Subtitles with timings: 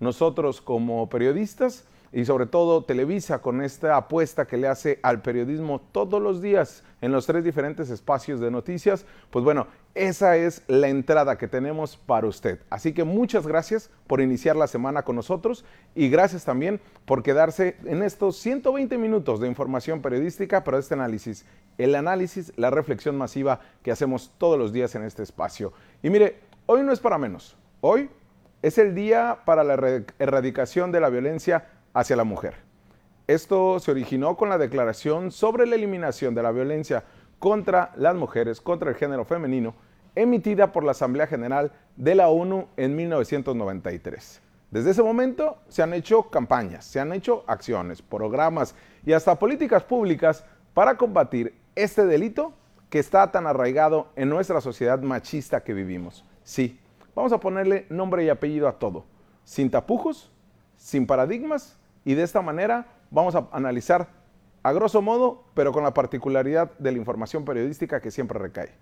[0.00, 5.80] nosotros como periodistas y sobre todo Televisa con esta apuesta que le hace al periodismo
[5.92, 10.88] todos los días en los tres diferentes espacios de noticias, pues bueno, esa es la
[10.88, 12.60] entrada que tenemos para usted.
[12.70, 17.76] Así que muchas gracias por iniciar la semana con nosotros y gracias también por quedarse
[17.84, 21.44] en estos 120 minutos de información periodística para este análisis.
[21.76, 25.72] El análisis, la reflexión masiva que hacemos todos los días en este espacio.
[26.02, 27.56] Y mire, hoy no es para menos.
[27.80, 28.08] Hoy
[28.62, 32.54] es el día para la erradicación de la violencia hacia la mujer.
[33.26, 37.04] Esto se originó con la declaración sobre la eliminación de la violencia
[37.38, 39.74] contra las mujeres, contra el género femenino,
[40.14, 44.40] emitida por la Asamblea General de la ONU en 1993.
[44.70, 48.74] Desde ese momento se han hecho campañas, se han hecho acciones, programas
[49.06, 50.44] y hasta políticas públicas
[50.74, 52.52] para combatir este delito
[52.90, 56.24] que está tan arraigado en nuestra sociedad machista que vivimos.
[56.42, 56.80] Sí,
[57.18, 59.04] vamos a ponerle nombre y apellido a todo,
[59.42, 60.30] sin tapujos,
[60.76, 64.08] sin paradigmas y de esta manera vamos a analizar
[64.62, 68.72] a grosso modo, pero con la particularidad de la información periodística que siempre recae.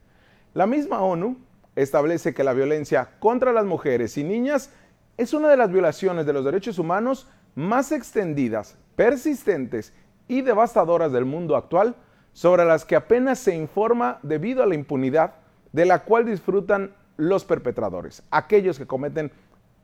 [0.53, 1.39] La misma ONU
[1.77, 4.70] establece que la violencia contra las mujeres y niñas
[5.17, 9.95] es una de las violaciones de los derechos humanos más extendidas, persistentes
[10.29, 11.97] y devastadoras del mundo actual,
[12.34, 15.37] sobre las que apenas se informa debido a la impunidad
[15.73, 19.31] de la cual disfrutan los perpetradores, aquellos que cometen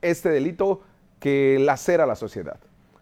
[0.01, 0.81] este delito
[1.19, 2.59] que lacera a la sociedad.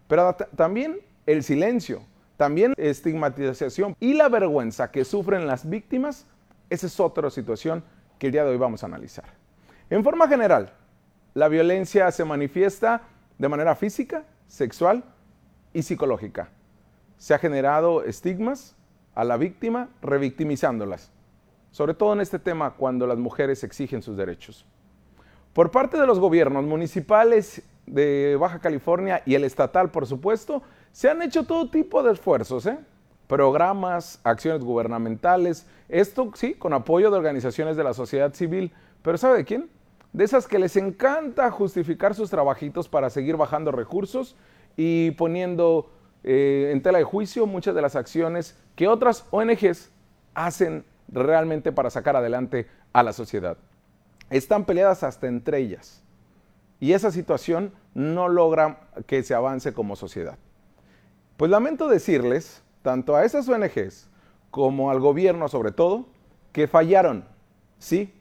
[0.08, 2.04] Pero también el silencio,
[2.38, 6.26] también estigmatización y la vergüenza que sufren las víctimas,
[6.70, 7.84] esa es otra situación
[8.20, 9.26] que el día de hoy vamos a analizar.
[9.90, 10.74] En forma general,
[11.34, 13.02] la violencia se manifiesta
[13.38, 15.04] de manera física, sexual
[15.74, 16.50] y psicológica.
[17.18, 18.76] Se ha generado estigmas
[19.16, 21.12] a la víctima, revictimizándolas,
[21.72, 24.66] sobre todo en este tema cuando las mujeres exigen sus derechos.
[25.54, 31.10] Por parte de los gobiernos municipales de Baja California y el estatal, por supuesto, se
[31.10, 32.78] han hecho todo tipo de esfuerzos, ¿eh?
[33.28, 39.38] programas, acciones gubernamentales, esto sí, con apoyo de organizaciones de la sociedad civil, pero ¿sabe
[39.38, 39.70] de quién?
[40.12, 44.36] De esas que les encanta justificar sus trabajitos para seguir bajando recursos
[44.76, 45.90] y poniendo
[46.24, 49.92] eh, en tela de juicio muchas de las acciones que otras ONGs
[50.34, 53.58] hacen realmente para sacar adelante a la sociedad.
[54.30, 56.04] Están peleadas hasta entre ellas.
[56.80, 60.38] Y esa situación no logra que se avance como sociedad.
[61.38, 64.10] Pues lamento decirles, tanto a esas ONGs
[64.50, 66.08] como al gobierno sobre todo,
[66.52, 67.26] que fallaron.
[67.78, 68.14] Sí,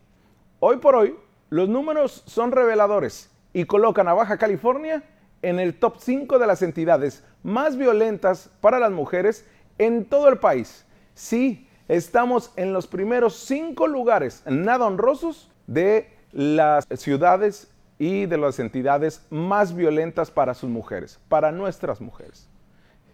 [0.58, 1.16] hoy por hoy
[1.48, 5.02] los números son reveladores y colocan a Baja California
[5.42, 9.46] en el top 5 de las entidades más violentas para las mujeres
[9.78, 10.84] en todo el país.
[11.14, 17.68] Sí, estamos en los primeros 5 lugares nada honrosos de las ciudades
[17.98, 22.48] y de las entidades más violentas para sus mujeres, para nuestras mujeres.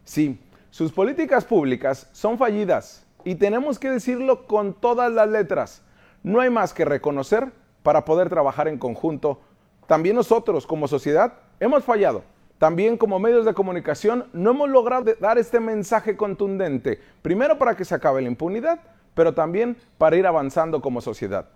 [0.05, 0.39] Sí,
[0.71, 5.83] sus políticas públicas son fallidas y tenemos que decirlo con todas las letras.
[6.23, 7.51] No hay más que reconocer
[7.83, 9.41] para poder trabajar en conjunto.
[9.87, 12.25] También nosotros como sociedad hemos fallado.
[12.59, 17.85] También como medios de comunicación no hemos logrado dar este mensaje contundente, primero para que
[17.85, 18.81] se acabe la impunidad,
[19.15, 21.49] pero también para ir avanzando como sociedad.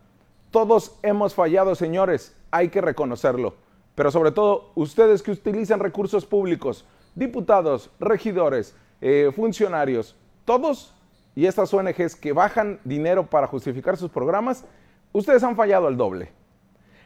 [0.51, 3.55] Todos hemos fallado, señores, hay que reconocerlo.
[3.95, 10.95] Pero sobre todo, ustedes que utilizan recursos públicos, diputados, regidores, eh, funcionarios, todos
[11.35, 14.65] y estas ONGs que bajan dinero para justificar sus programas,
[15.13, 16.33] ustedes han fallado al doble.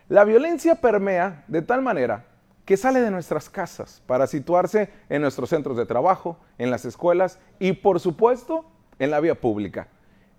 [0.09, 2.27] La violencia permea de tal manera
[2.65, 7.39] que sale de nuestras casas para situarse en nuestros centros de trabajo, en las escuelas
[7.59, 8.65] y por supuesto
[8.99, 9.89] en la vía pública.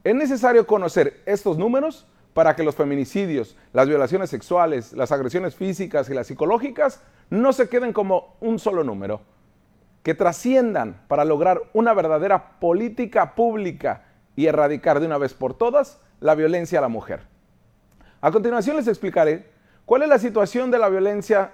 [0.04, 6.10] Es necesario conocer estos números para que los feminicidios, las violaciones sexuales, las agresiones físicas
[6.10, 9.22] y las psicológicas no se queden como un solo número,
[10.04, 14.04] que trasciendan para lograr una verdadera política pública
[14.36, 17.22] y erradicar de una vez por todas la violencia a la mujer.
[18.22, 19.50] A continuación les explicaré
[19.86, 21.54] cuál es la situación de la violencia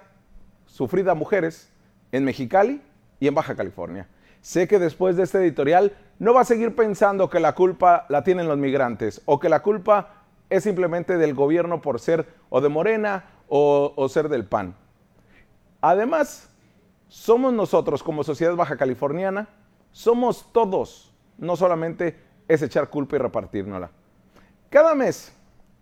[0.72, 1.70] sufrida a mujeres
[2.12, 2.80] en Mexicali
[3.20, 4.08] y en Baja California.
[4.40, 8.24] Sé que después de este editorial no va a seguir pensando que la culpa la
[8.24, 12.70] tienen los migrantes o que la culpa es simplemente del gobierno por ser o de
[12.70, 14.74] Morena o, ser del PAN.
[15.82, 16.48] Además,
[17.06, 19.48] somos nosotros como sociedad baja californiana,
[19.90, 22.18] somos todos, no solamente
[22.48, 23.90] es echar culpa y repartirnosla.
[24.70, 25.36] Cada mes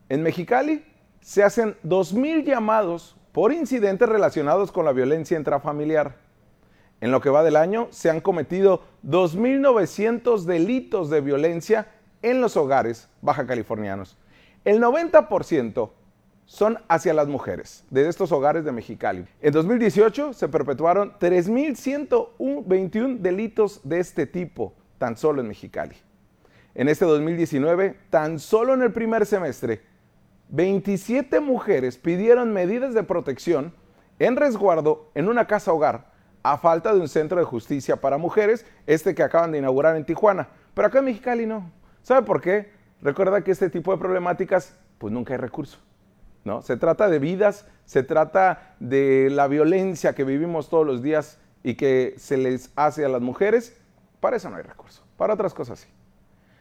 [0.09, 0.85] en Mexicali
[1.21, 6.17] se hacen 2.000 llamados por incidentes relacionados con la violencia intrafamiliar.
[7.01, 11.89] En lo que va del año se han cometido 2.900 delitos de violencia
[12.23, 14.17] en los hogares baja californianos.
[14.65, 15.91] El 90%
[16.45, 19.25] son hacia las mujeres de estos hogares de Mexicali.
[19.41, 25.95] En 2018 se perpetuaron 3.121 delitos de este tipo tan solo en Mexicali.
[26.75, 29.83] En este 2019, tan solo en el primer semestre,
[30.51, 33.73] 27 mujeres pidieron medidas de protección
[34.19, 36.11] en resguardo en una casa hogar
[36.43, 40.05] a falta de un centro de justicia para mujeres, este que acaban de inaugurar en
[40.05, 40.49] Tijuana.
[40.75, 41.71] Pero acá en Mexicali no.
[42.03, 42.73] ¿Sabe por qué?
[43.03, 45.79] Recuerda que este tipo de problemáticas, pues nunca hay recurso.
[46.45, 46.63] ¿no?
[46.63, 51.75] Se trata de vidas, se trata de la violencia que vivimos todos los días y
[51.75, 53.77] que se les hace a las mujeres.
[54.21, 55.05] Para eso no hay recurso.
[55.17, 55.89] Para otras cosas sí.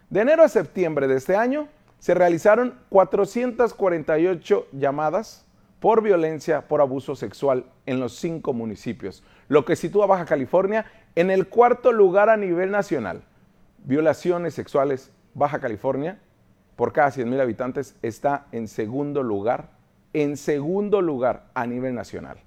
[0.10, 1.68] De enero a septiembre de este año
[2.00, 5.46] se realizaron 448 llamadas
[5.80, 10.86] por violencia por abuso sexual en los cinco municipios, lo que sitúa a Baja California
[11.16, 13.24] en el cuarto lugar a nivel nacional.
[13.80, 16.20] Violaciones sexuales, Baja California,
[16.76, 19.72] por cada 100.000 habitantes, está en segundo lugar,
[20.14, 22.38] en segundo lugar a nivel nacional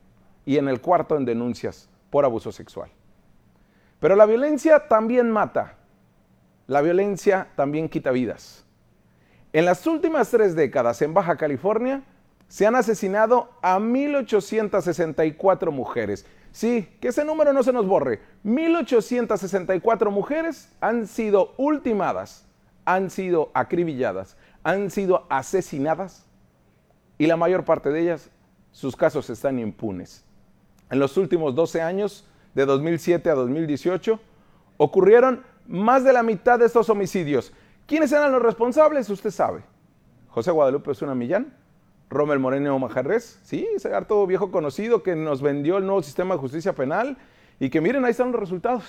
[0.44, 2.90] y en el cuarto en denuncias por abuso sexual.
[4.00, 5.76] Pero la violencia también mata,
[6.66, 8.66] la violencia también quita vidas.
[9.52, 12.02] En las últimas tres décadas en Baja California
[12.48, 16.26] se han asesinado a 1.864 mujeres.
[16.52, 18.20] Sí, que ese número no se nos borre.
[18.44, 22.46] 1.864 mujeres han sido ultimadas,
[22.84, 26.26] han sido acribilladas, han sido asesinadas
[27.18, 28.30] y la mayor parte de ellas,
[28.72, 30.24] sus casos están impunes.
[30.90, 34.18] En los últimos 12 años, de 2007 a 2018,
[34.76, 37.52] ocurrieron más de la mitad de estos homicidios.
[37.86, 39.08] ¿Quiénes eran los responsables?
[39.10, 39.62] Usted sabe.
[40.28, 41.54] José Guadalupe Osuna Millán,
[42.08, 46.40] Rommel Moreno Majarres, sí, ese harto viejo conocido que nos vendió el nuevo sistema de
[46.40, 47.18] justicia penal
[47.58, 48.84] y que miren, ahí están los resultados.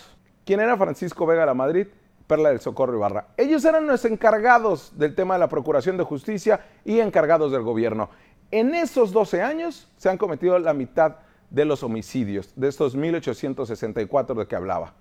[0.45, 1.87] ¿Quién era Francisco Vega la Madrid?
[2.27, 3.27] Perla del Socorro Ibarra.
[3.37, 8.09] Ellos eran los encargados del tema de la Procuración de Justicia y encargados del gobierno.
[8.51, 11.17] En esos 12 años se han cometido la mitad
[11.49, 14.93] de los homicidios, de estos 1864 de que hablaba.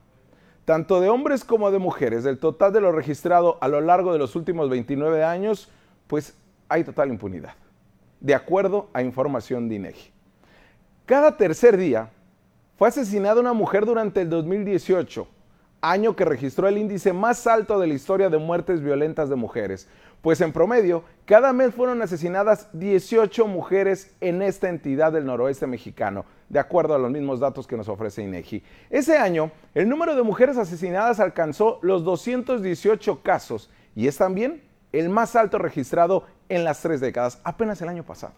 [0.64, 4.19] Tanto de hombres como de mujeres, del total de lo registrado a lo largo de
[4.19, 5.70] los últimos 29 años,
[6.06, 6.37] pues
[6.69, 7.55] hay total impunidad
[8.23, 10.12] de acuerdo a información de INEGI.
[11.05, 12.09] Cada tercer día
[12.79, 15.26] fue asesinada una mujer durante el 2018,
[15.82, 19.88] año que registró el índice más alto de la historia de muertes violentas de mujeres,
[20.23, 26.25] pues en promedio cada mes fueron asesinadas 18 mujeres en esta entidad del noroeste mexicano,
[26.49, 28.62] de acuerdo a los mismos datos que nos ofrece INEGI.
[28.88, 34.62] Ese año, el número de mujeres asesinadas alcanzó los 218 casos y es también
[34.93, 38.34] el más alto registrado en las tres décadas, apenas el año pasado.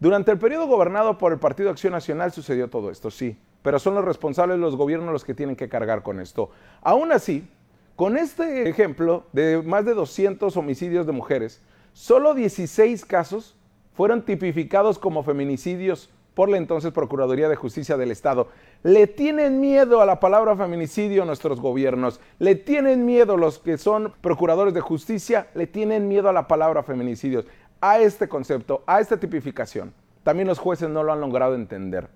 [0.00, 3.94] Durante el periodo gobernado por el Partido Acción Nacional sucedió todo esto, sí, pero son
[3.94, 6.50] los responsables los gobiernos los que tienen que cargar con esto.
[6.82, 7.48] Aún así,
[7.96, 11.62] con este ejemplo de más de 200 homicidios de mujeres,
[11.94, 13.56] solo 16 casos
[13.94, 18.48] fueron tipificados como feminicidios por la entonces Procuraduría de Justicia del Estado.
[18.82, 24.12] Le tienen miedo a la palabra feminicidio nuestros gobiernos, le tienen miedo los que son
[24.20, 27.46] procuradores de justicia, le tienen miedo a la palabra feminicidios,
[27.80, 29.94] a este concepto, a esta tipificación.
[30.22, 32.08] También los jueces no lo han logrado entender.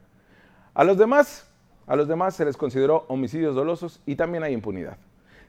[0.78, 1.44] A los demás,
[1.88, 4.96] a los demás se les consideró homicidios dolosos y también hay impunidad.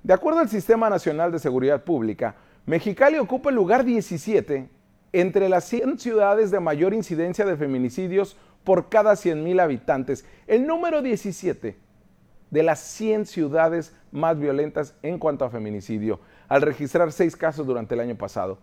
[0.01, 2.33] De acuerdo al Sistema Nacional de Seguridad Pública,
[2.65, 4.67] Mexicali ocupa el lugar 17
[5.13, 10.25] entre las 100 ciudades de mayor incidencia de feminicidios por cada 100.000 habitantes.
[10.47, 11.77] El número 17
[12.49, 17.93] de las 100 ciudades más violentas en cuanto a feminicidio, al registrar seis casos durante
[17.93, 18.57] el año pasado.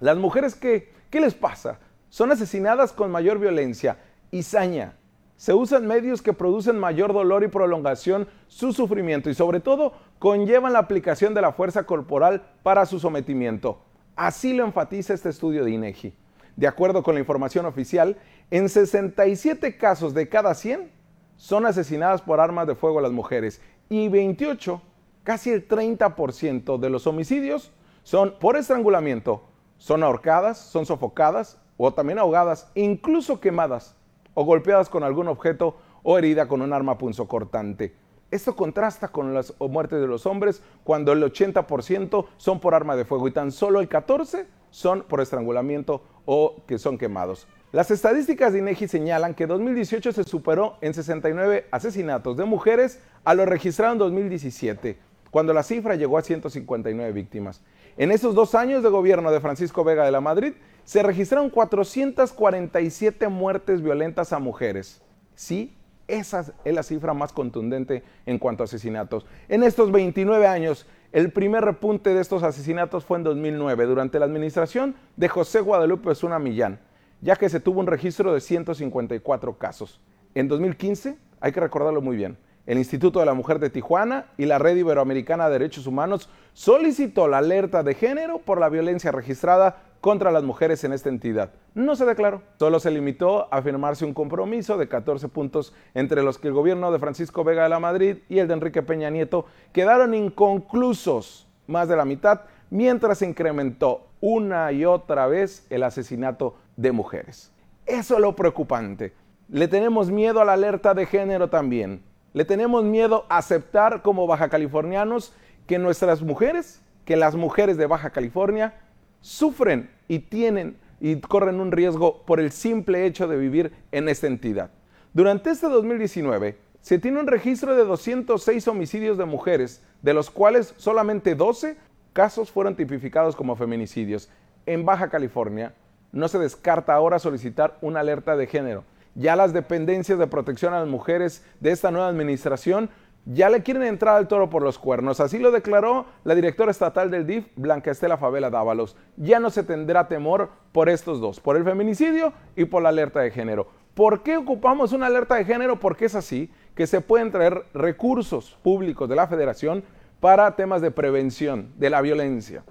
[0.00, 1.78] Las mujeres, ¿qué, ¿qué les pasa?
[2.08, 3.98] Son asesinadas con mayor violencia
[4.32, 4.96] y saña.
[5.36, 10.72] Se usan medios que producen mayor dolor y prolongación su sufrimiento y sobre todo conllevan
[10.72, 13.80] la aplicación de la fuerza corporal para su sometimiento.
[14.14, 16.14] Así lo enfatiza este estudio de INEGI.
[16.56, 18.16] De acuerdo con la información oficial,
[18.50, 20.92] en 67 casos de cada 100
[21.36, 24.80] son asesinadas por armas de fuego las mujeres y 28,
[25.24, 27.72] casi el 30% de los homicidios
[28.04, 29.42] son por estrangulamiento,
[29.78, 33.96] son ahorcadas, son sofocadas o también ahogadas, incluso quemadas
[34.34, 37.94] o golpeadas con algún objeto o herida con un arma punzocortante.
[38.30, 43.04] Esto contrasta con las muertes de los hombres cuando el 80% son por arma de
[43.04, 47.46] fuego y tan solo el 14% son por estrangulamiento o que son quemados.
[47.70, 53.34] Las estadísticas de INEGI señalan que 2018 se superó en 69 asesinatos de mujeres a
[53.34, 54.98] lo registrado en 2017,
[55.30, 57.62] cuando la cifra llegó a 159 víctimas.
[57.96, 63.28] En esos dos años de gobierno de Francisco Vega de la Madrid, se registraron 447
[63.28, 65.00] muertes violentas a mujeres.
[65.36, 65.76] Sí,
[66.08, 69.24] esa es la cifra más contundente en cuanto a asesinatos.
[69.48, 74.24] En estos 29 años, el primer repunte de estos asesinatos fue en 2009, durante la
[74.24, 76.80] administración de José Guadalupe Zuna Millán.
[77.20, 80.00] ya que se tuvo un registro de 154 casos.
[80.34, 84.46] En 2015, hay que recordarlo muy bien, el Instituto de la Mujer de Tijuana y
[84.46, 89.82] la Red Iberoamericana de Derechos Humanos solicitó la alerta de género por la violencia registrada
[90.00, 91.50] contra las mujeres en esta entidad.
[91.74, 96.38] No se declaró, solo se limitó a firmarse un compromiso de 14 puntos entre los
[96.38, 99.46] que el gobierno de Francisco Vega de la Madrid y el de Enrique Peña Nieto
[99.72, 106.56] quedaron inconclusos, más de la mitad, mientras se incrementó una y otra vez el asesinato
[106.76, 107.50] de mujeres.
[107.86, 109.12] Eso es lo preocupante.
[109.48, 112.02] Le tenemos miedo a la alerta de género también.
[112.34, 115.32] Le tenemos miedo a aceptar como baja californianos
[115.68, 118.74] que nuestras mujeres, que las mujeres de Baja California
[119.20, 124.26] sufren y tienen y corren un riesgo por el simple hecho de vivir en esta
[124.26, 124.70] entidad.
[125.12, 130.74] Durante este 2019 se tiene un registro de 206 homicidios de mujeres, de los cuales
[130.76, 131.76] solamente 12
[132.12, 134.28] casos fueron tipificados como feminicidios.
[134.66, 135.72] En Baja California
[136.10, 138.82] no se descarta ahora solicitar una alerta de género
[139.14, 142.90] ya las dependencias de protección a las mujeres de esta nueva administración
[143.26, 145.20] ya le quieren entrar al toro por los cuernos.
[145.20, 148.96] Así lo declaró la directora estatal del DIF, Blanca Estela Favela Dávalos.
[149.16, 153.20] Ya no se tendrá temor por estos dos, por el feminicidio y por la alerta
[153.20, 153.68] de género.
[153.94, 155.80] ¿Por qué ocupamos una alerta de género?
[155.80, 159.84] Porque es así que se pueden traer recursos públicos de la federación
[160.20, 162.64] para temas de prevención de la violencia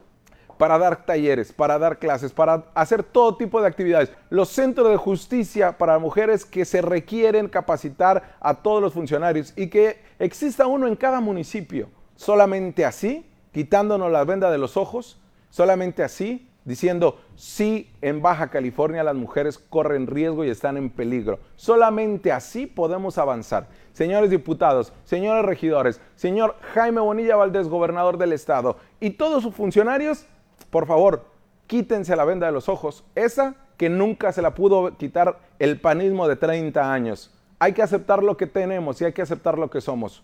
[0.58, 4.12] para dar talleres, para dar clases, para hacer todo tipo de actividades.
[4.30, 9.68] Los centros de justicia para mujeres que se requieren capacitar a todos los funcionarios y
[9.68, 11.90] que exista uno en cada municipio.
[12.16, 15.20] Solamente así, quitándonos la venda de los ojos,
[15.50, 21.40] solamente así, diciendo, sí, en Baja California las mujeres corren riesgo y están en peligro.
[21.56, 23.68] Solamente así podemos avanzar.
[23.92, 30.26] Señores diputados, señores regidores, señor Jaime Bonilla Valdés, gobernador del estado, y todos sus funcionarios,
[30.74, 31.26] por favor,
[31.68, 36.28] quítense la venda de los ojos, esa que nunca se la pudo quitar el panismo
[36.28, 37.32] de 30 años.
[37.60, 40.24] Hay que aceptar lo que tenemos y hay que aceptar lo que somos.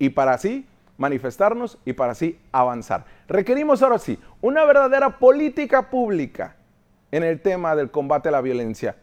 [0.00, 0.66] Y para así
[0.98, 3.04] manifestarnos y para así avanzar.
[3.28, 6.56] Requerimos ahora sí una verdadera política pública
[7.12, 8.96] en el tema del combate a la violencia,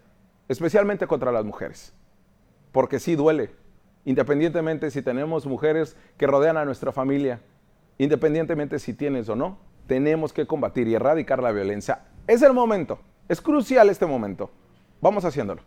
[0.49, 1.93] especialmente contra las mujeres.
[2.73, 3.51] Porque sí duele,
[4.03, 7.39] independientemente si tenemos mujeres que rodean a nuestra familia,
[7.97, 12.03] independientemente si tienes o no, tenemos que combatir y erradicar la violencia.
[12.27, 14.51] Es el momento, es crucial este momento.
[15.01, 15.61] Vamos haciéndolo.